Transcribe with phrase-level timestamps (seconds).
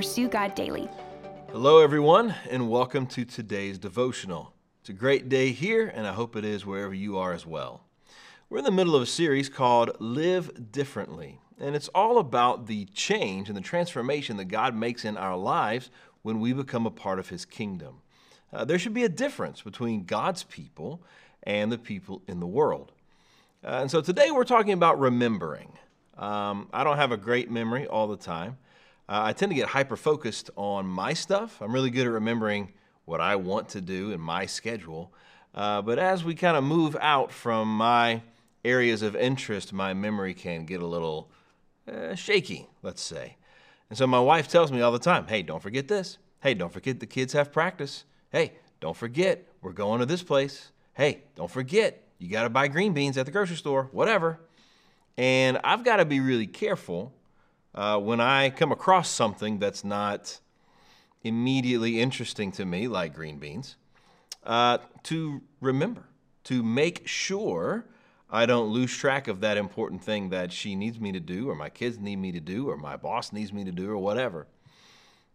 [0.00, 0.88] pursue God daily.
[1.52, 4.54] Hello, everyone, and welcome to today's devotional.
[4.80, 7.82] It's a great day here, and I hope it is wherever you are as well.
[8.48, 12.86] We're in the middle of a series called Live Differently, and it's all about the
[12.94, 15.90] change and the transformation that God makes in our lives
[16.22, 17.96] when we become a part of His kingdom.
[18.54, 21.02] Uh, there should be a difference between God's people
[21.42, 22.92] and the people in the world.
[23.62, 25.74] Uh, and so today we're talking about remembering.
[26.16, 28.56] Um, I don't have a great memory all the time.
[29.10, 31.60] Uh, I tend to get hyper focused on my stuff.
[31.60, 32.72] I'm really good at remembering
[33.06, 35.12] what I want to do in my schedule.
[35.52, 38.22] Uh, but as we kind of move out from my
[38.64, 41.28] areas of interest, my memory can get a little
[41.92, 43.36] uh, shaky, let's say.
[43.88, 46.18] And so my wife tells me all the time hey, don't forget this.
[46.40, 48.04] Hey, don't forget the kids have practice.
[48.30, 50.70] Hey, don't forget we're going to this place.
[50.94, 54.38] Hey, don't forget you got to buy green beans at the grocery store, whatever.
[55.16, 57.12] And I've got to be really careful
[57.74, 60.40] uh, when I come across something that's not
[61.22, 63.76] immediately interesting to me, like green beans,
[64.44, 66.04] uh, to remember,
[66.44, 67.84] to make sure
[68.30, 71.54] I don't lose track of that important thing that she needs me to do, or
[71.54, 74.46] my kids need me to do, or my boss needs me to do, or whatever.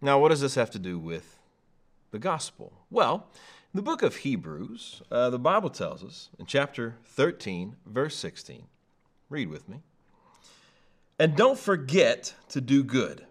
[0.00, 1.38] Now, what does this have to do with
[2.10, 2.72] the gospel?
[2.90, 3.28] Well,
[3.72, 8.64] in the book of Hebrews, uh, the Bible tells us in chapter 13, verse 16,
[9.28, 9.82] read with me.
[11.20, 13.26] And don't forget to do good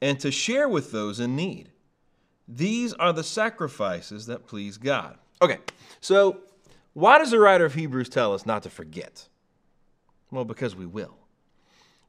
[0.00, 1.70] and to share with those in need.
[2.46, 5.18] These are the sacrifices that please God.
[5.42, 5.58] Okay,
[6.00, 6.38] so
[6.92, 9.26] why does the writer of Hebrews tell us not to forget?
[10.30, 11.16] Well, because we will.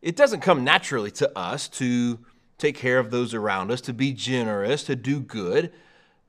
[0.04, 2.20] It doesn't come naturally to us to
[2.60, 5.74] take care of those around us, to be generous, to do good.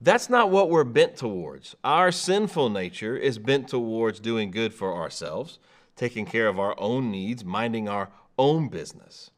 [0.01, 1.77] That's not what we're bent towards.
[1.85, 5.59] Our sinful nature is bent towards doing good for ourselves,
[5.95, 8.09] taking care of our own needs, minding our
[8.39, 9.31] own business.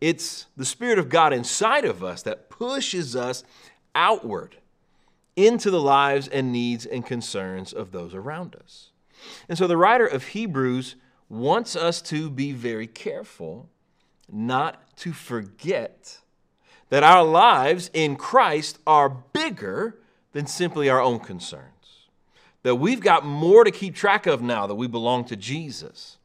[0.00, 3.42] It's the Spirit of God inside of us that pushes us
[3.94, 4.56] outward
[5.36, 8.90] into the lives and needs and concerns of those around us.
[9.48, 10.96] And so the writer of Hebrews
[11.28, 13.68] wants us to be very careful
[14.30, 16.18] not to forget
[16.90, 19.98] that our lives in Christ are bigger
[20.32, 21.64] than simply our own concerns.
[22.62, 26.18] That we've got more to keep track of now that we belong to Jesus.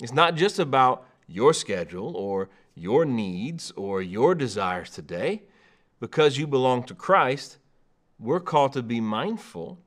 [0.00, 5.42] It's not just about your schedule or your needs or your desires today.
[5.98, 7.58] Because you belong to Christ,
[8.18, 9.78] we're called to be mindful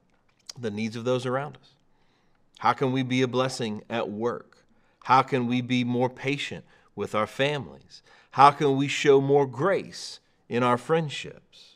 [0.59, 1.75] the needs of those around us.
[2.59, 4.65] How can we be a blessing at work?
[5.03, 8.01] How can we be more patient with our families?
[8.31, 11.75] How can we show more grace in our friendships?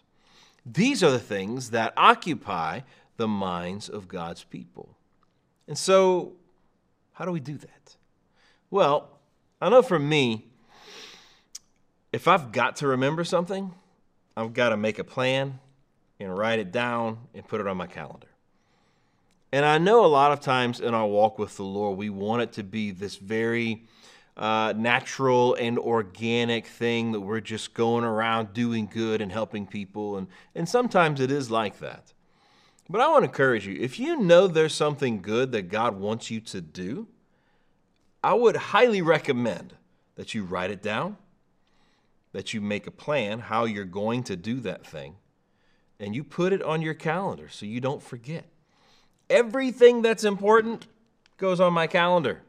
[0.66, 2.82] These are the things that occupy
[3.18, 4.98] the minds of God's people.
[5.68, 6.34] And so,
[7.14, 7.96] how do we do that?
[8.70, 9.10] Well,
[9.64, 10.44] I know for me,
[12.12, 13.74] if I've got to remember something,
[14.36, 15.58] I've got to make a plan
[16.20, 18.28] and write it down and put it on my calendar.
[19.54, 22.42] And I know a lot of times in our walk with the Lord, we want
[22.42, 23.86] it to be this very
[24.36, 30.18] uh, natural and organic thing that we're just going around doing good and helping people.
[30.18, 32.12] And, and sometimes it is like that.
[32.90, 36.30] But I want to encourage you if you know there's something good that God wants
[36.30, 37.08] you to do,
[38.24, 39.74] I would highly recommend
[40.16, 41.18] that you write it down,
[42.32, 45.16] that you make a plan how you're going to do that thing,
[46.00, 48.46] and you put it on your calendar so you don't forget.
[49.30, 50.88] Everything that's important
[51.38, 52.42] goes on my calendar.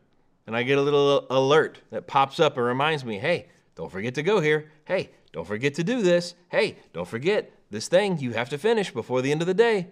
[0.46, 4.14] And I get a little alert that pops up and reminds me hey, don't forget
[4.14, 4.70] to go here.
[4.84, 6.34] Hey, don't forget to do this.
[6.50, 9.88] Hey, don't forget this thing you have to finish before the end of the day.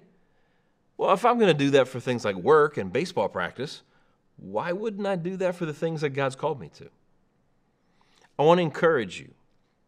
[0.96, 3.82] Well, if I'm going to do that for things like work and baseball practice,
[4.42, 6.88] why wouldn't I do that for the things that God's called me to?
[8.38, 9.32] I want to encourage you.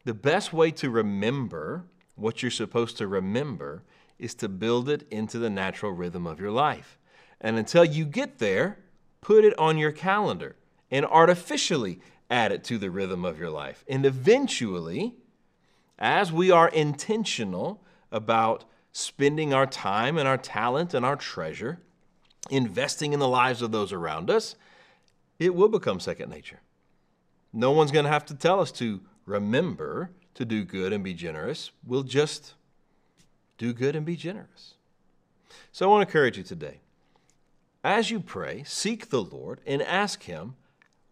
[0.05, 1.85] The best way to remember
[2.15, 3.83] what you're supposed to remember
[4.19, 6.99] is to build it into the natural rhythm of your life.
[7.41, 8.79] And until you get there,
[9.21, 10.57] put it on your calendar
[10.91, 12.01] and artificially
[12.31, 13.85] add it to the rhythm of your life.
[13.89, 15.15] And eventually,
[15.99, 17.83] as we are intentional
[18.13, 21.81] about spending our time and our talent and our treasure,
[22.51, 24.57] investing in the lives of those around us,
[25.39, 26.61] it will become second nature.
[27.53, 31.15] No one's going to have to tell us to remember to do good and be
[31.15, 31.71] generous.
[31.87, 32.55] We'll just
[33.59, 34.75] do good and be generous.
[35.73, 36.81] So I want to encourage you today.
[37.83, 40.57] As you pray, seek the Lord and ask Him,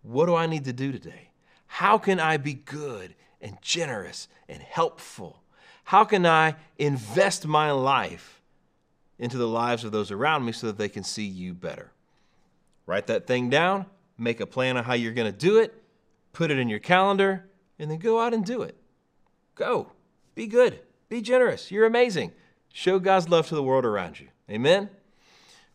[0.02, 1.30] What do I need to do today?
[1.66, 5.42] How can I be good and generous and helpful?
[5.84, 8.41] How can I invest my life
[9.22, 11.92] into the lives of those around me so that they can see you better.
[12.86, 13.86] Write that thing down,
[14.18, 15.72] make a plan on how you're going to do it,
[16.32, 17.48] put it in your calendar,
[17.78, 18.76] and then go out and do it.
[19.54, 19.92] Go.
[20.34, 20.80] Be good.
[21.08, 21.70] Be generous.
[21.70, 22.32] You're amazing.
[22.72, 24.26] Show God's love to the world around you.
[24.50, 24.90] Amen.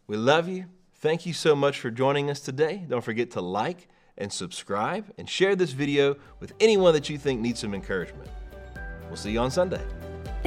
[0.08, 0.66] We love you.
[0.96, 2.84] Thank you so much for joining us today.
[2.86, 7.40] Don't forget to like and subscribe and share this video with anyone that you think
[7.40, 8.30] needs some encouragement.
[9.08, 9.82] We'll see you on Sunday.